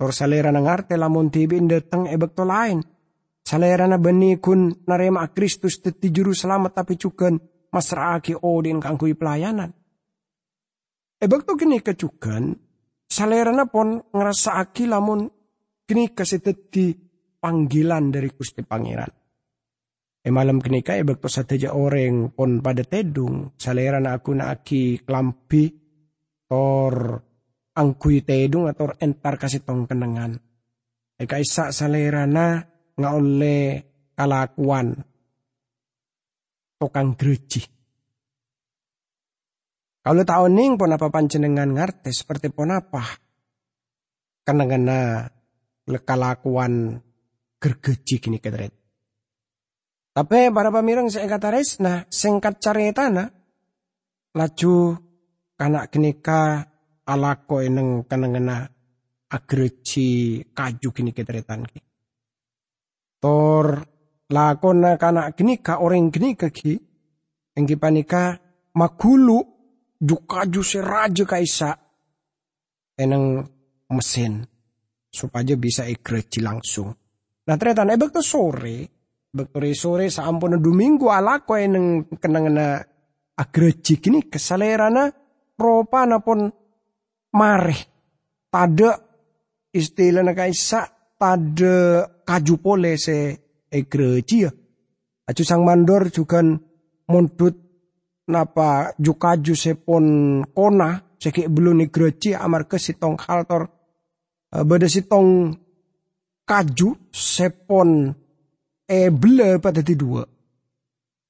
tor 0.00 0.10
salera 0.16 0.48
nangarte 0.48 0.96
lamun 0.96 1.28
tibin 1.28 1.68
dateng 1.68 2.08
ebek 2.08 2.32
to 2.32 2.48
lain. 2.48 2.80
Salera 3.46 3.84
na 3.84 4.00
beni 4.00 4.40
kun 4.40 4.72
narema 4.88 5.28
Kristus 5.30 5.78
teti 5.84 6.10
juru 6.10 6.32
selamat 6.32 6.82
tapi 6.82 6.96
juga 6.96 7.30
masraki 7.70 8.32
odin 8.32 8.80
kangkui 8.80 9.12
pelayanan. 9.12 9.70
Ebek 11.20 11.44
to 11.44 11.52
kini 11.54 11.84
kecukan, 11.84 12.56
salera 13.06 13.52
na 13.52 13.68
pon 13.68 14.00
ngerasa 14.00 14.56
aki 14.56 14.88
lamun 14.88 15.28
kini 15.86 16.10
kasih 16.10 16.40
teti 16.42 16.96
panggilan 17.38 18.10
dari 18.10 18.32
Gusti 18.32 18.64
Pangeran. 18.64 19.25
E 20.26 20.34
malam 20.34 20.58
kini 20.58 20.82
kaya 20.82 21.06
bekto 21.06 21.30
sateja 21.30 21.70
orang 21.70 22.34
pon 22.34 22.58
pada 22.58 22.82
tedung 22.82 23.54
salera 23.54 24.02
na 24.02 24.18
aku 24.18 24.34
na 24.34 24.50
aki 24.50 25.06
klampi 25.06 25.70
tor 26.50 27.22
angkui 27.78 28.26
tedung 28.26 28.66
atau 28.66 28.90
entar 28.98 29.38
kasih 29.38 29.62
tong 29.62 29.86
kenangan. 29.86 30.34
E 31.14 31.30
kaisa 31.30 31.70
salera 31.70 32.26
na 32.26 32.58
nga 32.98 33.08
oleh 33.14 33.86
kalakuan 34.18 34.98
tokang 36.74 37.14
gereji. 37.14 37.62
Kalau 40.02 40.22
tahun 40.26 40.52
ning 40.58 40.74
pon 40.74 40.90
apa 40.90 41.06
pancenengan 41.06 41.70
ngarte 41.70 42.10
seperti 42.10 42.50
pon 42.50 42.74
apa? 42.74 43.02
Kenangan 44.42 44.82
na 44.82 44.98
kelakuan 45.86 46.98
gergeji 47.62 48.18
gini 48.18 48.42
ketret. 48.42 48.75
Tapi 50.16 50.48
para 50.48 50.72
pamirang 50.72 51.12
saya 51.12 51.28
kata 51.28 51.52
nah 51.84 52.08
singkat 52.08 52.56
na 53.12 53.28
laju 54.32 54.76
kanak 55.60 55.92
kenika 55.92 56.64
alako 57.04 57.60
eneng 57.60 58.08
kanengena 58.08 58.64
agreji 59.28 60.40
kaju 60.56 60.88
gini 60.96 61.12
ketretan 61.12 61.68
ki. 61.68 61.80
Tor 63.20 63.84
lakona 64.32 64.96
kanak 64.96 65.36
kenika 65.36 65.84
orang 65.84 66.08
kenika 66.08 66.48
ki 66.48 66.80
engki 67.52 67.76
panika 67.76 68.40
makulu 68.72 69.44
jukaju 70.00 70.60
seraja 70.64 71.28
kaisa 71.28 71.76
eneng 72.96 73.44
mesin 73.92 74.48
supaya 75.12 75.60
bisa 75.60 75.84
igreji 75.84 76.40
langsung. 76.40 76.88
Nah 77.44 77.56
ternyata 77.60 77.84
ebek 77.84 78.16
tuh 78.16 78.24
sore, 78.24 78.95
bektori 79.36 79.76
sore 79.76 80.08
saampun 80.08 80.56
domingo 80.56 81.12
ala 81.12 81.44
ko 81.44 81.54
eneng 81.60 82.08
kenangana 82.16 82.80
agreji 83.36 84.00
kini 84.00 84.24
kesalerana 84.32 85.12
ropa 85.60 86.08
napon 86.08 86.48
mare. 87.36 87.76
Tada 88.48 88.90
istilah 89.76 90.24
na 90.24 90.32
kaisa 90.32 90.88
tada 91.20 91.74
kaju 92.24 92.54
pole 92.56 92.96
se 92.96 93.16
igreji 93.68 94.36
ya. 94.48 94.50
Acu 95.28 95.42
sang 95.44 95.66
mandor 95.66 96.08
juga 96.08 96.40
mundut 97.10 97.56
napa 98.32 98.96
jukaju 98.96 99.54
sepon 99.54 100.06
kona 100.56 100.88
seki 101.20 101.52
belum 101.52 101.84
igreji 101.84 102.32
amar 102.32 102.64
kesitong 102.70 103.18
haltor 103.20 103.76
Eh, 104.54 104.62
beda 104.62 104.86
tong 105.10 105.58
kaju 106.46 106.88
sepon 107.10 108.14
eble 108.86 109.58
pada 109.58 109.82
di 109.82 109.94
dua. 109.98 110.22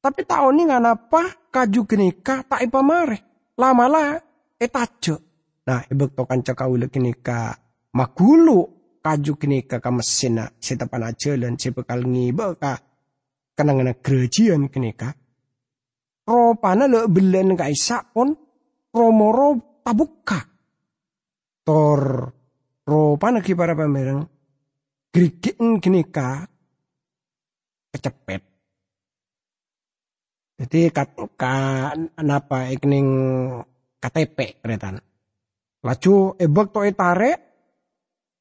Tapi 0.00 0.22
tahun 0.22 0.54
ini 0.54 0.62
nggak 0.70 0.86
apa 0.86 1.22
kaju 1.50 1.82
kenika 1.88 2.46
tak 2.46 2.62
ipa 2.62 2.80
mare. 2.84 3.18
Lama 3.56 3.84
lah 3.88 4.20
etaje. 4.60 5.16
Nah 5.66 5.82
ibek 5.88 6.14
to 6.14 6.22
kanca 6.28 6.52
kaula 6.54 6.86
kenika 6.86 7.56
makulu 7.96 8.70
kaju 9.02 9.32
kenika 9.34 9.82
ka 9.82 9.90
mesina 9.90 10.46
setapan 10.60 11.10
aja 11.10 11.34
dan 11.34 11.58
si 11.58 11.74
bekal 11.74 12.06
ngibe 12.06 12.54
ka 12.60 12.78
kenangan 13.56 13.96
kenika. 14.70 15.10
Ropana 16.26 16.86
le 16.86 17.10
belen 17.10 17.58
ka 17.58 17.66
isa 17.66 18.04
pon 18.06 18.30
romoro 18.94 19.80
tabuka. 19.82 20.38
Tor 21.66 22.30
Ropa 22.86 23.34
nagi 23.34 23.58
para 23.58 23.74
pamerang 23.74 24.22
grigiin 25.10 25.82
kenika 25.82 26.46
kecepet. 27.96 28.44
Jadi 30.56 30.88
kat 30.92 31.16
ka 31.36 31.56
napa 32.20 32.68
ikning 32.72 33.08
KTP 34.00 34.60
keretan. 34.60 35.00
Laju 35.84 36.36
ebek 36.36 36.68
to 36.72 36.80
etare 36.84 37.32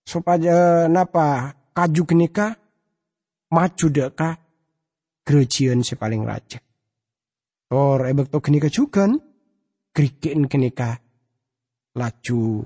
supaya 0.04 0.88
napa 0.92 1.56
kaju 1.76 2.04
kenika 2.08 2.56
maju 3.52 3.88
deka 3.92 4.30
gerejian 5.28 5.84
si 5.84 6.00
paling 6.00 6.24
raja. 6.24 6.60
Tor 7.68 8.08
ebek 8.08 8.32
to 8.32 8.40
kenika 8.40 8.72
juga 8.72 9.12
grigiin 9.92 10.48
kenika 10.48 10.96
laju 12.00 12.64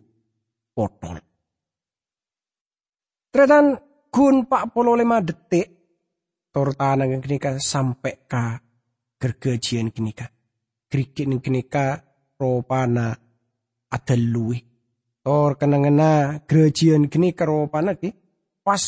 potol. 0.73 1.17
Tretan 3.30 3.78
kun 4.10 4.49
pak 4.49 4.73
polo 4.73 4.93
lima 4.97 5.21
detik 5.21 5.79
tortana 6.51 7.05
kenika 7.07 7.57
sampai 7.59 8.25
ka 8.27 8.59
gergajian 9.19 9.91
kenika. 9.93 10.25
Krikin 10.89 11.38
kenika 11.41 12.01
ropana 12.39 13.13
ada 13.89 14.15
lui. 14.17 14.57
Tor 15.21 15.59
kenangena 15.59 16.41
gerejian 16.47 17.05
kenika 17.12 17.45
ropana 17.45 17.93
ki 17.95 18.09
pas 18.63 18.83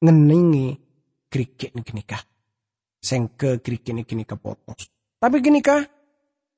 ngeningi 0.00 0.78
krikin 1.26 1.82
kenika. 1.82 2.18
Sengke 3.00 3.58
krikin 3.64 4.04
kenika 4.04 4.36
potos. 4.36 4.86
Tapi 5.20 5.40
kenika 5.40 5.82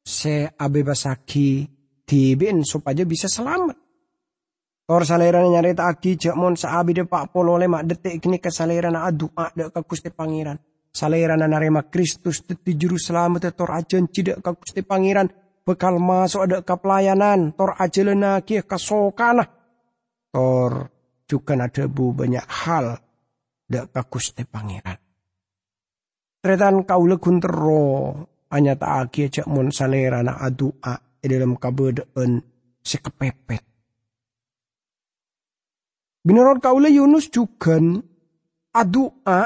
se 0.03 0.51
abebasaki 0.51 1.66
tibin 2.05 2.66
supaya 2.66 3.07
bisa 3.07 3.31
selamat. 3.31 3.82
Tor 4.83 5.03
salerana 5.07 5.49
nyarita 5.49 5.87
aki 5.88 6.18
cek 6.18 6.37
mon 6.37 6.59
saabi 6.59 6.92
de 6.92 7.05
pak 7.07 7.33
polo 7.33 7.57
mak 7.68 7.87
detik 7.87 8.21
kini 8.21 8.38
ke 8.42 8.51
salerana 8.51 9.07
adua 9.09 9.51
de 9.57 9.71
ke 9.71 9.81
kusti 9.87 10.11
pangeran. 10.11 10.59
salera 10.92 11.40
narema 11.40 11.88
Kristus 11.88 12.45
teti 12.45 12.77
juru 12.77 13.01
selamat 13.01 13.57
tor 13.57 13.73
ajen 13.73 14.12
cidak 14.12 14.45
ka 14.45 14.53
Gusti 14.53 14.85
Pangeran 14.85 15.33
bekal 15.64 15.97
masuk 15.97 16.45
ada 16.45 16.61
ke 16.61 16.77
pelayanan 16.77 17.57
tor 17.57 17.73
ajelena 17.81 18.45
kia 18.45 18.61
kasokana 18.61 19.49
tor 20.29 20.92
juga 21.25 21.57
ada 21.57 21.88
bu 21.88 22.12
banyak 22.12 22.45
hal 22.45 23.01
dak 23.64 23.88
ka 23.88 24.05
Gusti 24.05 24.45
Pangeran 24.45 25.01
Tretan 26.42 26.85
kau 26.85 27.07
legun 27.09 27.40
tero 27.40 28.12
hanya 28.53 28.77
tak 28.77 29.09
akia 29.09 29.33
cak 29.33 29.49
mon 29.49 29.73
salera 29.73 30.21
na 30.21 30.37
adua 30.42 30.99
di 31.23 31.31
dalam 31.31 31.55
kabedeen 31.55 32.42
sekepepet. 32.83 33.72
Binarot 36.23 36.63
kaula 36.63 36.87
Yunus 36.87 37.35
juga 37.35 37.83
adua 38.79 39.43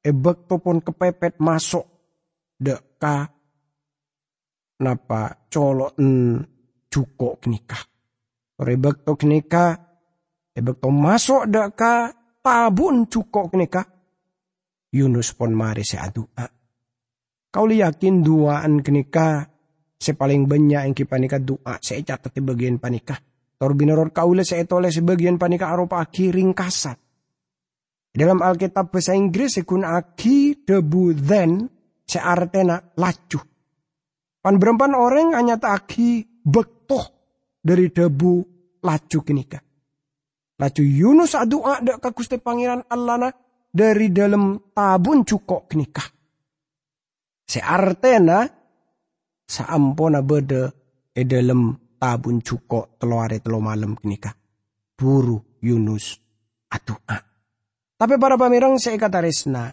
ebek 0.00 0.48
topon 0.48 0.80
kepepet 0.80 1.36
masuk 1.36 1.84
deka 2.56 3.28
napa 4.80 5.20
colok 5.52 5.94
cuko 6.88 7.38
knikah. 7.38 7.84
Rebek 8.56 9.04
to 9.04 9.12
knikah 9.20 9.72
ebek 10.56 10.80
to 10.80 10.88
masuk 10.88 11.44
deka 11.52 12.08
tabun 12.40 13.06
cuko 13.06 13.52
knikah 13.52 13.86
Yunus 14.92 15.32
pon 15.36 15.52
mari 15.56 15.84
se 15.84 15.96
adua. 15.96 16.44
Kau 17.52 17.68
yakin 17.68 18.24
duaan 18.24 18.80
kenika 18.80 19.44
se 20.00 20.16
paling 20.16 20.48
banyak 20.48 20.88
yang 20.88 20.96
panika 21.04 21.36
doa 21.36 21.76
se 21.84 22.00
catat 22.00 22.32
di 22.32 22.40
bagian 22.40 22.80
panika. 22.80 23.31
Tor 23.62 23.78
binoror 23.78 24.10
kaula 24.10 24.42
se 24.42 24.58
etole 24.58 24.90
sebagian 24.90 25.38
panika 25.38 25.70
aropa 25.70 26.02
aki 26.02 26.34
ringkasan. 26.34 26.98
Dalam 28.10 28.42
Alkitab 28.42 28.90
bahasa 28.90 29.14
Inggris 29.14 29.54
sekun 29.54 29.86
aki 29.86 30.66
debu 30.66 31.14
then 31.14 31.70
se 32.02 32.18
artena 32.18 32.82
lacu. 32.98 33.38
Pan 34.42 34.58
berempan 34.58 34.98
orang 34.98 35.38
hanya 35.38 35.62
aki 35.62 36.42
bektoh 36.42 37.06
dari 37.62 37.94
debu 37.94 38.42
lacu 38.82 39.22
kenika. 39.22 39.62
Lacu 40.58 40.82
Yunus 40.82 41.38
adua 41.38 41.78
dak 41.78 42.02
kakuste 42.02 42.42
pangeran 42.42 42.82
Allah 42.90 43.14
na 43.14 43.28
dari 43.70 44.10
dalam 44.10 44.74
tabun 44.74 45.22
cukok 45.22 45.70
nikah. 45.78 46.10
Seartena 47.46 48.42
saampona 49.46 50.18
bede 50.18 50.62
e 51.14 51.22
dalam 51.22 51.78
tabun 52.02 52.42
cukok 52.42 52.98
teluare 52.98 53.38
telo 53.38 53.62
malam 53.62 53.94
nikah. 54.02 54.34
Buru 54.98 55.62
Yunus 55.62 56.18
atua. 56.66 57.22
Tapi 57.94 58.14
para 58.18 58.34
pamirang 58.34 58.74
saya 58.82 58.98
kata 58.98 59.22
resna. 59.22 59.70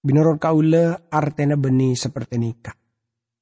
Binurut 0.00 0.40
kaula 0.40 1.12
artena 1.12 1.60
beni 1.60 1.92
seperti 1.92 2.40
nikah. 2.40 2.76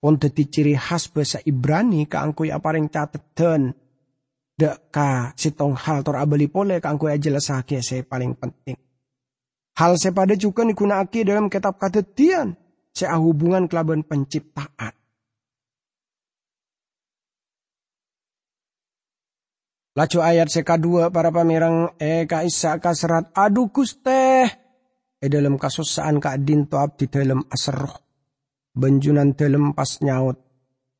Ponte 0.03 0.35
ciri 0.35 0.75
khas 0.75 1.07
bahasa 1.14 1.38
Ibrani 1.47 2.11
keangkui 2.11 2.51
apareng 2.51 2.90
catetan 2.90 3.71
Dek 4.53 4.95
ka 4.95 5.33
sitong 5.35 5.75
hal 5.75 6.07
tor 6.07 6.21
abali 6.21 6.47
pole 6.47 6.79
ka 6.79 6.92
angko 6.92 7.11
jelasake 7.18 7.83
saya 7.83 8.07
paling 8.07 8.38
penting. 8.38 8.79
Hal 9.75 9.97
sepada 9.97 10.37
juga 10.37 10.62
aki 10.62 11.25
dalam 11.25 11.49
kitab 11.49 11.81
kadetian 11.81 12.55
saya 12.92 13.16
hubungan 13.16 13.66
kelaban 13.66 14.05
penciptaan. 14.05 15.02
Lacu 19.93 20.25
ayat 20.25 20.49
seka 20.49 20.81
dua 20.81 21.13
para 21.13 21.29
pamirang 21.29 22.01
e 22.01 22.25
ka 22.25 22.41
isa 22.41 22.81
ka 22.81 22.97
serat 22.97 23.29
adu 23.37 23.69
kuste. 23.69 24.49
E 25.23 25.27
dalam 25.29 25.61
kasusaan 25.61 26.17
ka 26.17 26.41
dinto 26.41 26.81
abdi 26.81 27.13
dalam 27.13 27.45
aseroh. 27.53 28.01
Benjunan 28.73 29.37
dalam 29.37 29.77
pas 29.77 30.01
nyaut 30.01 30.41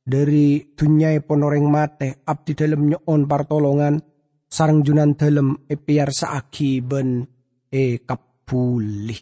dari 0.05 0.61
dunyai 0.77 1.25
ponoreng 1.25 1.65
mate 1.65 2.21
abdi 2.21 2.53
dalam 2.53 2.85
nyoon 2.85 3.25
partolongan 3.25 3.97
sarang 4.45 4.85
junan 4.85 5.17
dalam 5.17 5.65
e 5.65 5.73
piar 5.73 6.13
saaki 6.13 6.85
ben 6.85 7.25
e 7.73 8.05
kapuli. 8.05 9.17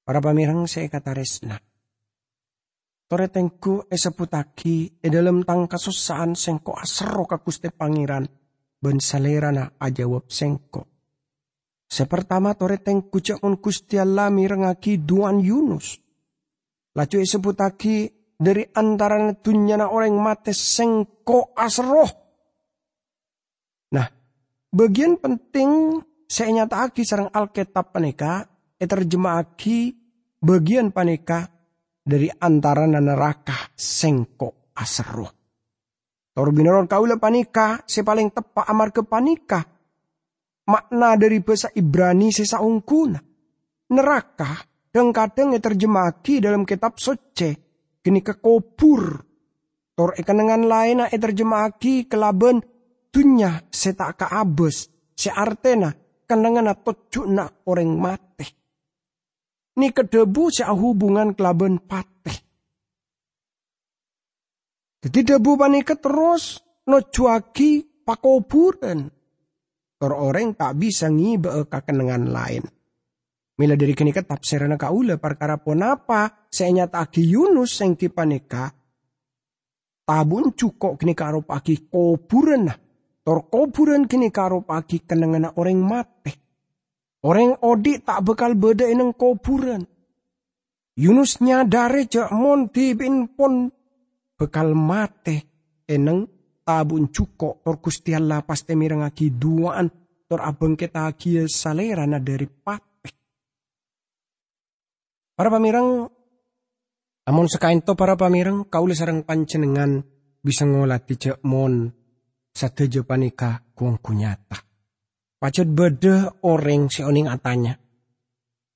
Para 0.00 0.24
pamirang 0.24 0.64
saya 0.64 0.88
kata 0.88 1.12
resna. 1.12 1.67
Toretengku 3.08 3.88
e 3.88 3.96
seputaki 3.96 5.00
e 5.00 5.08
dalam 5.08 5.40
tang 5.40 5.64
kasusaan 5.64 6.36
sengko 6.36 6.76
asero 6.76 7.24
kakuste 7.24 7.72
pangeran 7.72 8.28
ben 8.76 9.00
salerana 9.00 9.80
ajawab 9.80 10.28
sengko. 10.28 10.84
Sepertama 11.88 12.52
toretengku 12.52 13.24
cak 13.24 13.40
on 13.40 13.56
kusti 13.64 13.96
Allah 13.96 14.28
mirengaki 14.28 15.00
duan 15.00 15.40
Yunus. 15.40 15.96
Lacu 16.92 17.16
e 17.16 17.24
seputaki 17.24 18.12
dari 18.36 18.68
antara 18.76 19.32
na 19.32 19.86
orang 19.88 20.14
mate 20.20 20.52
sengko 20.52 21.56
asroh. 21.56 22.12
Nah, 23.88 24.04
bagian 24.68 25.16
penting 25.16 25.96
saya 26.28 26.52
nyata 26.52 26.84
aki 26.84 27.08
sarang 27.08 27.32
Alkitab 27.32 27.88
paneka, 27.88 28.44
e 28.76 28.84
bagian 30.44 30.92
paneka 30.92 31.57
dari 32.08 32.32
antara 32.32 32.88
neraka 32.88 33.68
sengko 33.76 34.72
asroh. 34.72 35.28
Tor 36.32 36.48
binaron 36.56 36.88
kaula 36.88 37.20
panika, 37.20 37.84
paling 37.84 38.32
tepat 38.32 38.64
amar 38.72 38.88
ke 38.88 39.04
panika. 39.04 39.60
Makna 40.68 41.20
dari 41.20 41.44
bahasa 41.44 41.68
Ibrani 41.76 42.32
sesa 42.32 42.64
ungkuna. 42.64 43.20
Neraka, 43.88 44.56
dan 44.88 45.12
kadang 45.12 45.56
terjemaki 45.56 46.40
dalam 46.40 46.64
kitab 46.64 46.96
suci 46.96 47.52
kini 48.00 48.24
kekopur. 48.24 49.02
Tor 49.98 50.14
ikanengan 50.14 50.62
lain 50.62 50.98
e 51.10 51.16
terjemahki 51.18 52.06
kelaben 52.06 52.62
dunya 53.10 53.66
seta 53.66 54.14
ka 54.14 54.30
abes 54.30 54.86
se 55.18 55.26
artena 55.26 55.90
kenangan 56.22 56.70
na 57.26 57.44
orang 57.66 57.92
mate. 57.98 58.27
Ni 59.78 59.94
kedebu 59.94 60.50
se 60.50 60.66
hubungan 60.66 61.38
kelaben 61.38 61.78
pate. 61.78 62.34
Jadi 64.98 65.20
debu 65.22 65.54
panika 65.54 65.94
terus 65.94 66.58
no 66.90 66.98
cuaki 67.06 68.02
pakoburan. 68.02 69.06
Orang 69.98 70.54
tak 70.54 70.78
bisa 70.78 71.10
ngiba 71.10 71.66
kenangan 71.70 72.26
lain. 72.26 72.62
Mila 73.58 73.74
dari 73.74 73.94
kini 73.94 74.14
tafsiran 74.14 74.78
kaula 74.78 75.18
perkara 75.18 75.58
ponapa 75.58 76.46
saya 76.46 76.70
nyata 76.70 77.02
aki 77.02 77.26
Yunus 77.26 77.82
yang 77.82 77.98
kipaneka 77.98 78.70
tabun 80.06 80.54
cukok 80.54 80.94
kini 80.94 81.18
karop 81.18 81.50
aki 81.50 81.90
koburan 81.90 82.70
nah. 82.70 82.78
Tor 83.26 83.50
koburan 83.50 84.06
kini 84.06 84.30
karop 84.30 84.70
aki 84.70 85.02
kenangan 85.02 85.52
orang 85.58 85.82
mate. 85.82 86.47
Orang 87.26 87.58
odi 87.66 87.98
tak 87.98 88.22
bekal 88.22 88.54
beda 88.54 88.86
ineng 88.86 89.14
koburan. 89.14 89.82
Yunus 90.98 91.42
nyadare 91.42 92.06
cak 92.06 92.30
mon 92.34 92.70
tibin 92.70 93.30
pon 93.34 93.70
bekal 94.38 94.74
mate 94.74 95.46
eneng 95.86 96.26
tabun 96.62 97.10
cukok 97.10 97.62
tor 97.62 97.78
kusti 97.82 98.14
Allah 98.14 98.42
pasti 98.42 98.74
mirengaki 98.74 99.34
duaan 99.34 99.90
tor 100.26 100.42
abeng 100.42 100.74
kita 100.74 101.10
kia 101.14 101.46
salerana 101.46 102.18
dari 102.18 102.46
pat 102.46 102.82
Para 105.38 105.54
pamirang, 105.54 106.10
sekain 107.46 107.78
to 107.86 107.94
para 107.94 108.18
pamirang, 108.18 108.66
kauli 108.66 108.90
sarang 108.98 109.22
pancenengan 109.22 110.02
bisa 110.42 110.66
ngolati 110.66 111.14
cek 111.14 111.46
mon 111.46 111.86
satejo 112.50 113.06
panika 113.06 113.62
kuang 113.70 114.02
kunyata. 114.02 114.67
Pacet 115.38 115.70
beda 115.70 116.42
orang 116.42 116.90
si 116.90 117.06
oning 117.06 117.30
atanya. 117.30 117.78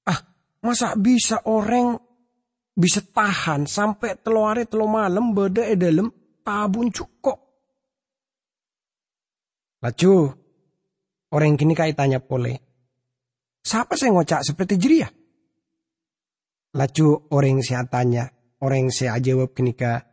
Ah, 0.06 0.20
masa 0.62 0.94
bisa 0.94 1.42
orang 1.50 1.98
bisa 2.72 3.02
tahan 3.02 3.66
sampai 3.66 4.22
telo 4.22 4.46
hari 4.46 4.70
telo 4.70 4.86
malam 4.86 5.34
beda 5.34 5.66
e 5.66 5.74
dalam 5.74 6.06
tabun 6.46 6.94
cukup. 6.94 7.38
Lacu, 9.82 10.30
orang 11.34 11.58
kini 11.58 11.74
kaitannya 11.74 12.22
pole. 12.22 12.54
Siapa 13.66 13.98
saya 13.98 14.14
ngocak 14.14 14.46
seperti 14.46 14.78
jeria? 14.78 15.10
Lacu 16.78 17.26
orang 17.34 17.58
saya 17.58 17.82
tanya, 17.90 18.30
orang 18.62 18.94
saya 18.94 19.18
jawab 19.18 19.50
kenika 19.50 20.06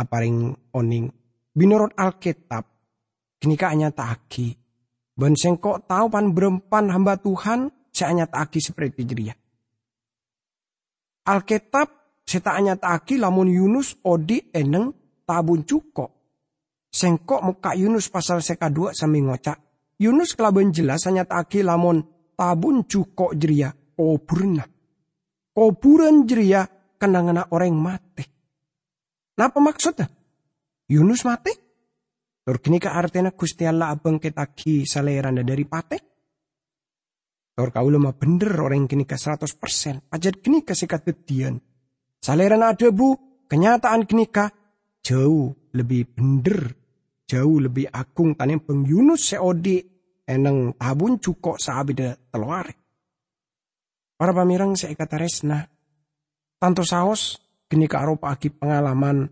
aparing 0.00 0.56
oning. 0.72 1.12
Binurut 1.52 1.92
Alkitab, 1.92 2.64
kenika 3.36 3.68
hanya 3.68 3.92
taki. 3.92 4.63
Ben 5.14 5.38
sengkok 5.38 5.86
tahu 5.86 6.10
pan 6.10 6.34
berempan 6.34 6.90
hamba 6.90 7.14
Tuhan, 7.14 7.70
saya 7.94 8.10
hanya 8.10 8.26
taki 8.26 8.58
seperti 8.58 9.06
jeria. 9.06 9.34
Alkitab 11.24 11.88
saya 12.26 12.50
hanya 12.58 12.74
taki 12.74 13.16
lamun 13.16 13.48
Yunus 13.48 13.94
odi 14.02 14.42
eneng 14.50 14.90
tabun 15.22 15.62
cukok. 15.62 16.10
Sengkok 16.90 17.40
muka 17.42 17.78
Yunus 17.78 18.10
pasal 18.10 18.42
seka 18.42 18.68
dua 18.68 18.90
sami 18.90 19.22
ngocak. 19.22 19.56
Yunus 20.02 20.34
kelaben 20.34 20.74
jelas 20.74 21.06
hanya 21.06 21.22
taki 21.22 21.62
lamun 21.62 22.02
tabun 22.34 22.82
cukok 22.84 23.38
jeria 23.38 23.70
kuburan. 23.72 24.58
Kuburan 25.54 26.26
jeria 26.26 26.66
kenangan 26.98 27.46
orang 27.54 27.78
mati. 27.78 28.26
Napa 29.38 29.58
maksudnya? 29.62 30.10
Yunus 30.90 31.22
mati? 31.22 31.63
Tur 32.44 32.60
kini 32.60 32.76
ke 32.76 32.92
artinya 32.92 33.32
Gusti 33.32 33.64
Allah 33.64 33.96
abang 33.96 34.20
ketaki 34.20 34.84
saleranda 34.84 35.40
dari 35.40 35.64
pate? 35.64 35.98
Tur 37.56 37.72
kau 37.72 37.88
lemah 37.88 38.12
bener 38.12 38.60
orang 38.60 38.84
kini 38.84 39.08
ke 39.08 39.16
100%. 39.16 40.12
Pajat 40.12 40.44
kini 40.44 40.60
ke 40.60 40.76
sikat 40.76 41.08
dian. 41.24 41.56
Saleran 42.20 42.60
ada 42.60 42.92
bu, 42.92 43.16
kenyataan 43.48 44.04
kini 44.04 44.28
ke 44.28 44.44
jauh 45.00 45.56
lebih 45.72 46.04
bener. 46.12 46.76
Jauh 47.24 47.56
lebih 47.56 47.88
agung 47.88 48.36
tani 48.36 48.60
bang 48.60 48.84
Yunus 48.84 49.32
seodi 49.32 49.80
eneng 50.28 50.76
tabun 50.76 51.16
cukok 51.16 51.56
saabida 51.56 52.12
teluare. 52.28 52.76
Para 54.20 54.36
pamirang 54.36 54.76
saya 54.76 54.92
kata 54.92 55.16
resna. 55.16 55.64
Tanto 56.60 56.84
saos 56.84 57.40
kini 57.72 57.88
ke 57.88 57.96
aropa 57.96 58.36
aki 58.36 58.52
pengalaman 58.52 59.24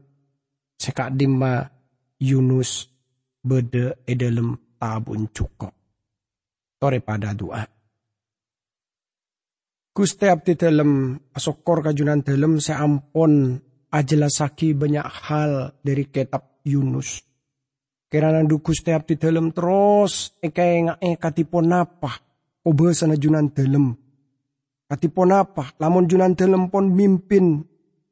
sekak 0.81 1.13
dimma 1.13 1.69
Yunus 2.17 2.92
bede 3.43 4.07
edelem 4.07 4.55
tabun 4.79 5.29
cukup. 5.35 5.75
Tore 6.79 6.99
pada 7.03 7.35
doa. 7.35 7.63
Gusti 9.93 10.25
abdi 10.25 10.57
dalam 10.57 11.21
asokor 11.37 11.85
kajunan 11.85 12.25
dalam 12.25 12.57
seampun 12.57 13.61
ajelasaki 13.93 14.73
banyak 14.73 15.05
hal 15.05 15.77
dari 15.85 16.09
kitab 16.09 16.65
Yunus. 16.65 17.21
Kirana 18.09 18.41
du 18.49 18.65
Gusti 18.65 18.89
abdi 18.89 19.21
dalam 19.21 19.53
terus 19.53 20.33
eke 20.41 20.89
ngae 20.89 21.21
katipon 21.21 21.77
apa 21.77 22.25
kobe 22.65 22.97
sana 22.97 23.21
junan 23.21 23.53
dalam. 23.53 23.93
Katipon 24.89 25.31
apa 25.37 25.77
lamun 25.77 26.09
junan 26.09 26.33
dalam 26.33 26.73
pon 26.73 26.89
mimpin 26.89 27.61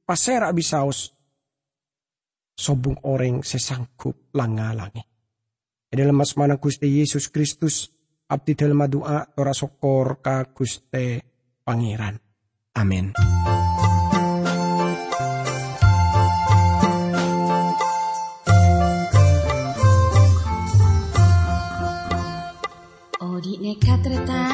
pasera 0.04 0.52
bisaos 0.52 1.16
sobung 2.60 3.00
orang 3.08 3.40
sesangkup 3.40 4.36
langalangi. 4.36 5.09
Dalam 5.90 6.14
mas 6.14 6.38
mana 6.38 6.54
Gusti 6.54 6.86
Yesus 6.86 7.26
Kristus 7.26 7.90
abdi 8.30 8.54
dalam 8.54 8.86
doa 8.86 9.26
tora 9.34 9.50
sokor 9.50 10.22
ka 10.22 10.46
Gusti 10.54 11.18
Pangeran. 11.66 12.14
Amin. 12.78 13.10
Nekat 23.60 24.02
retan 24.02 24.49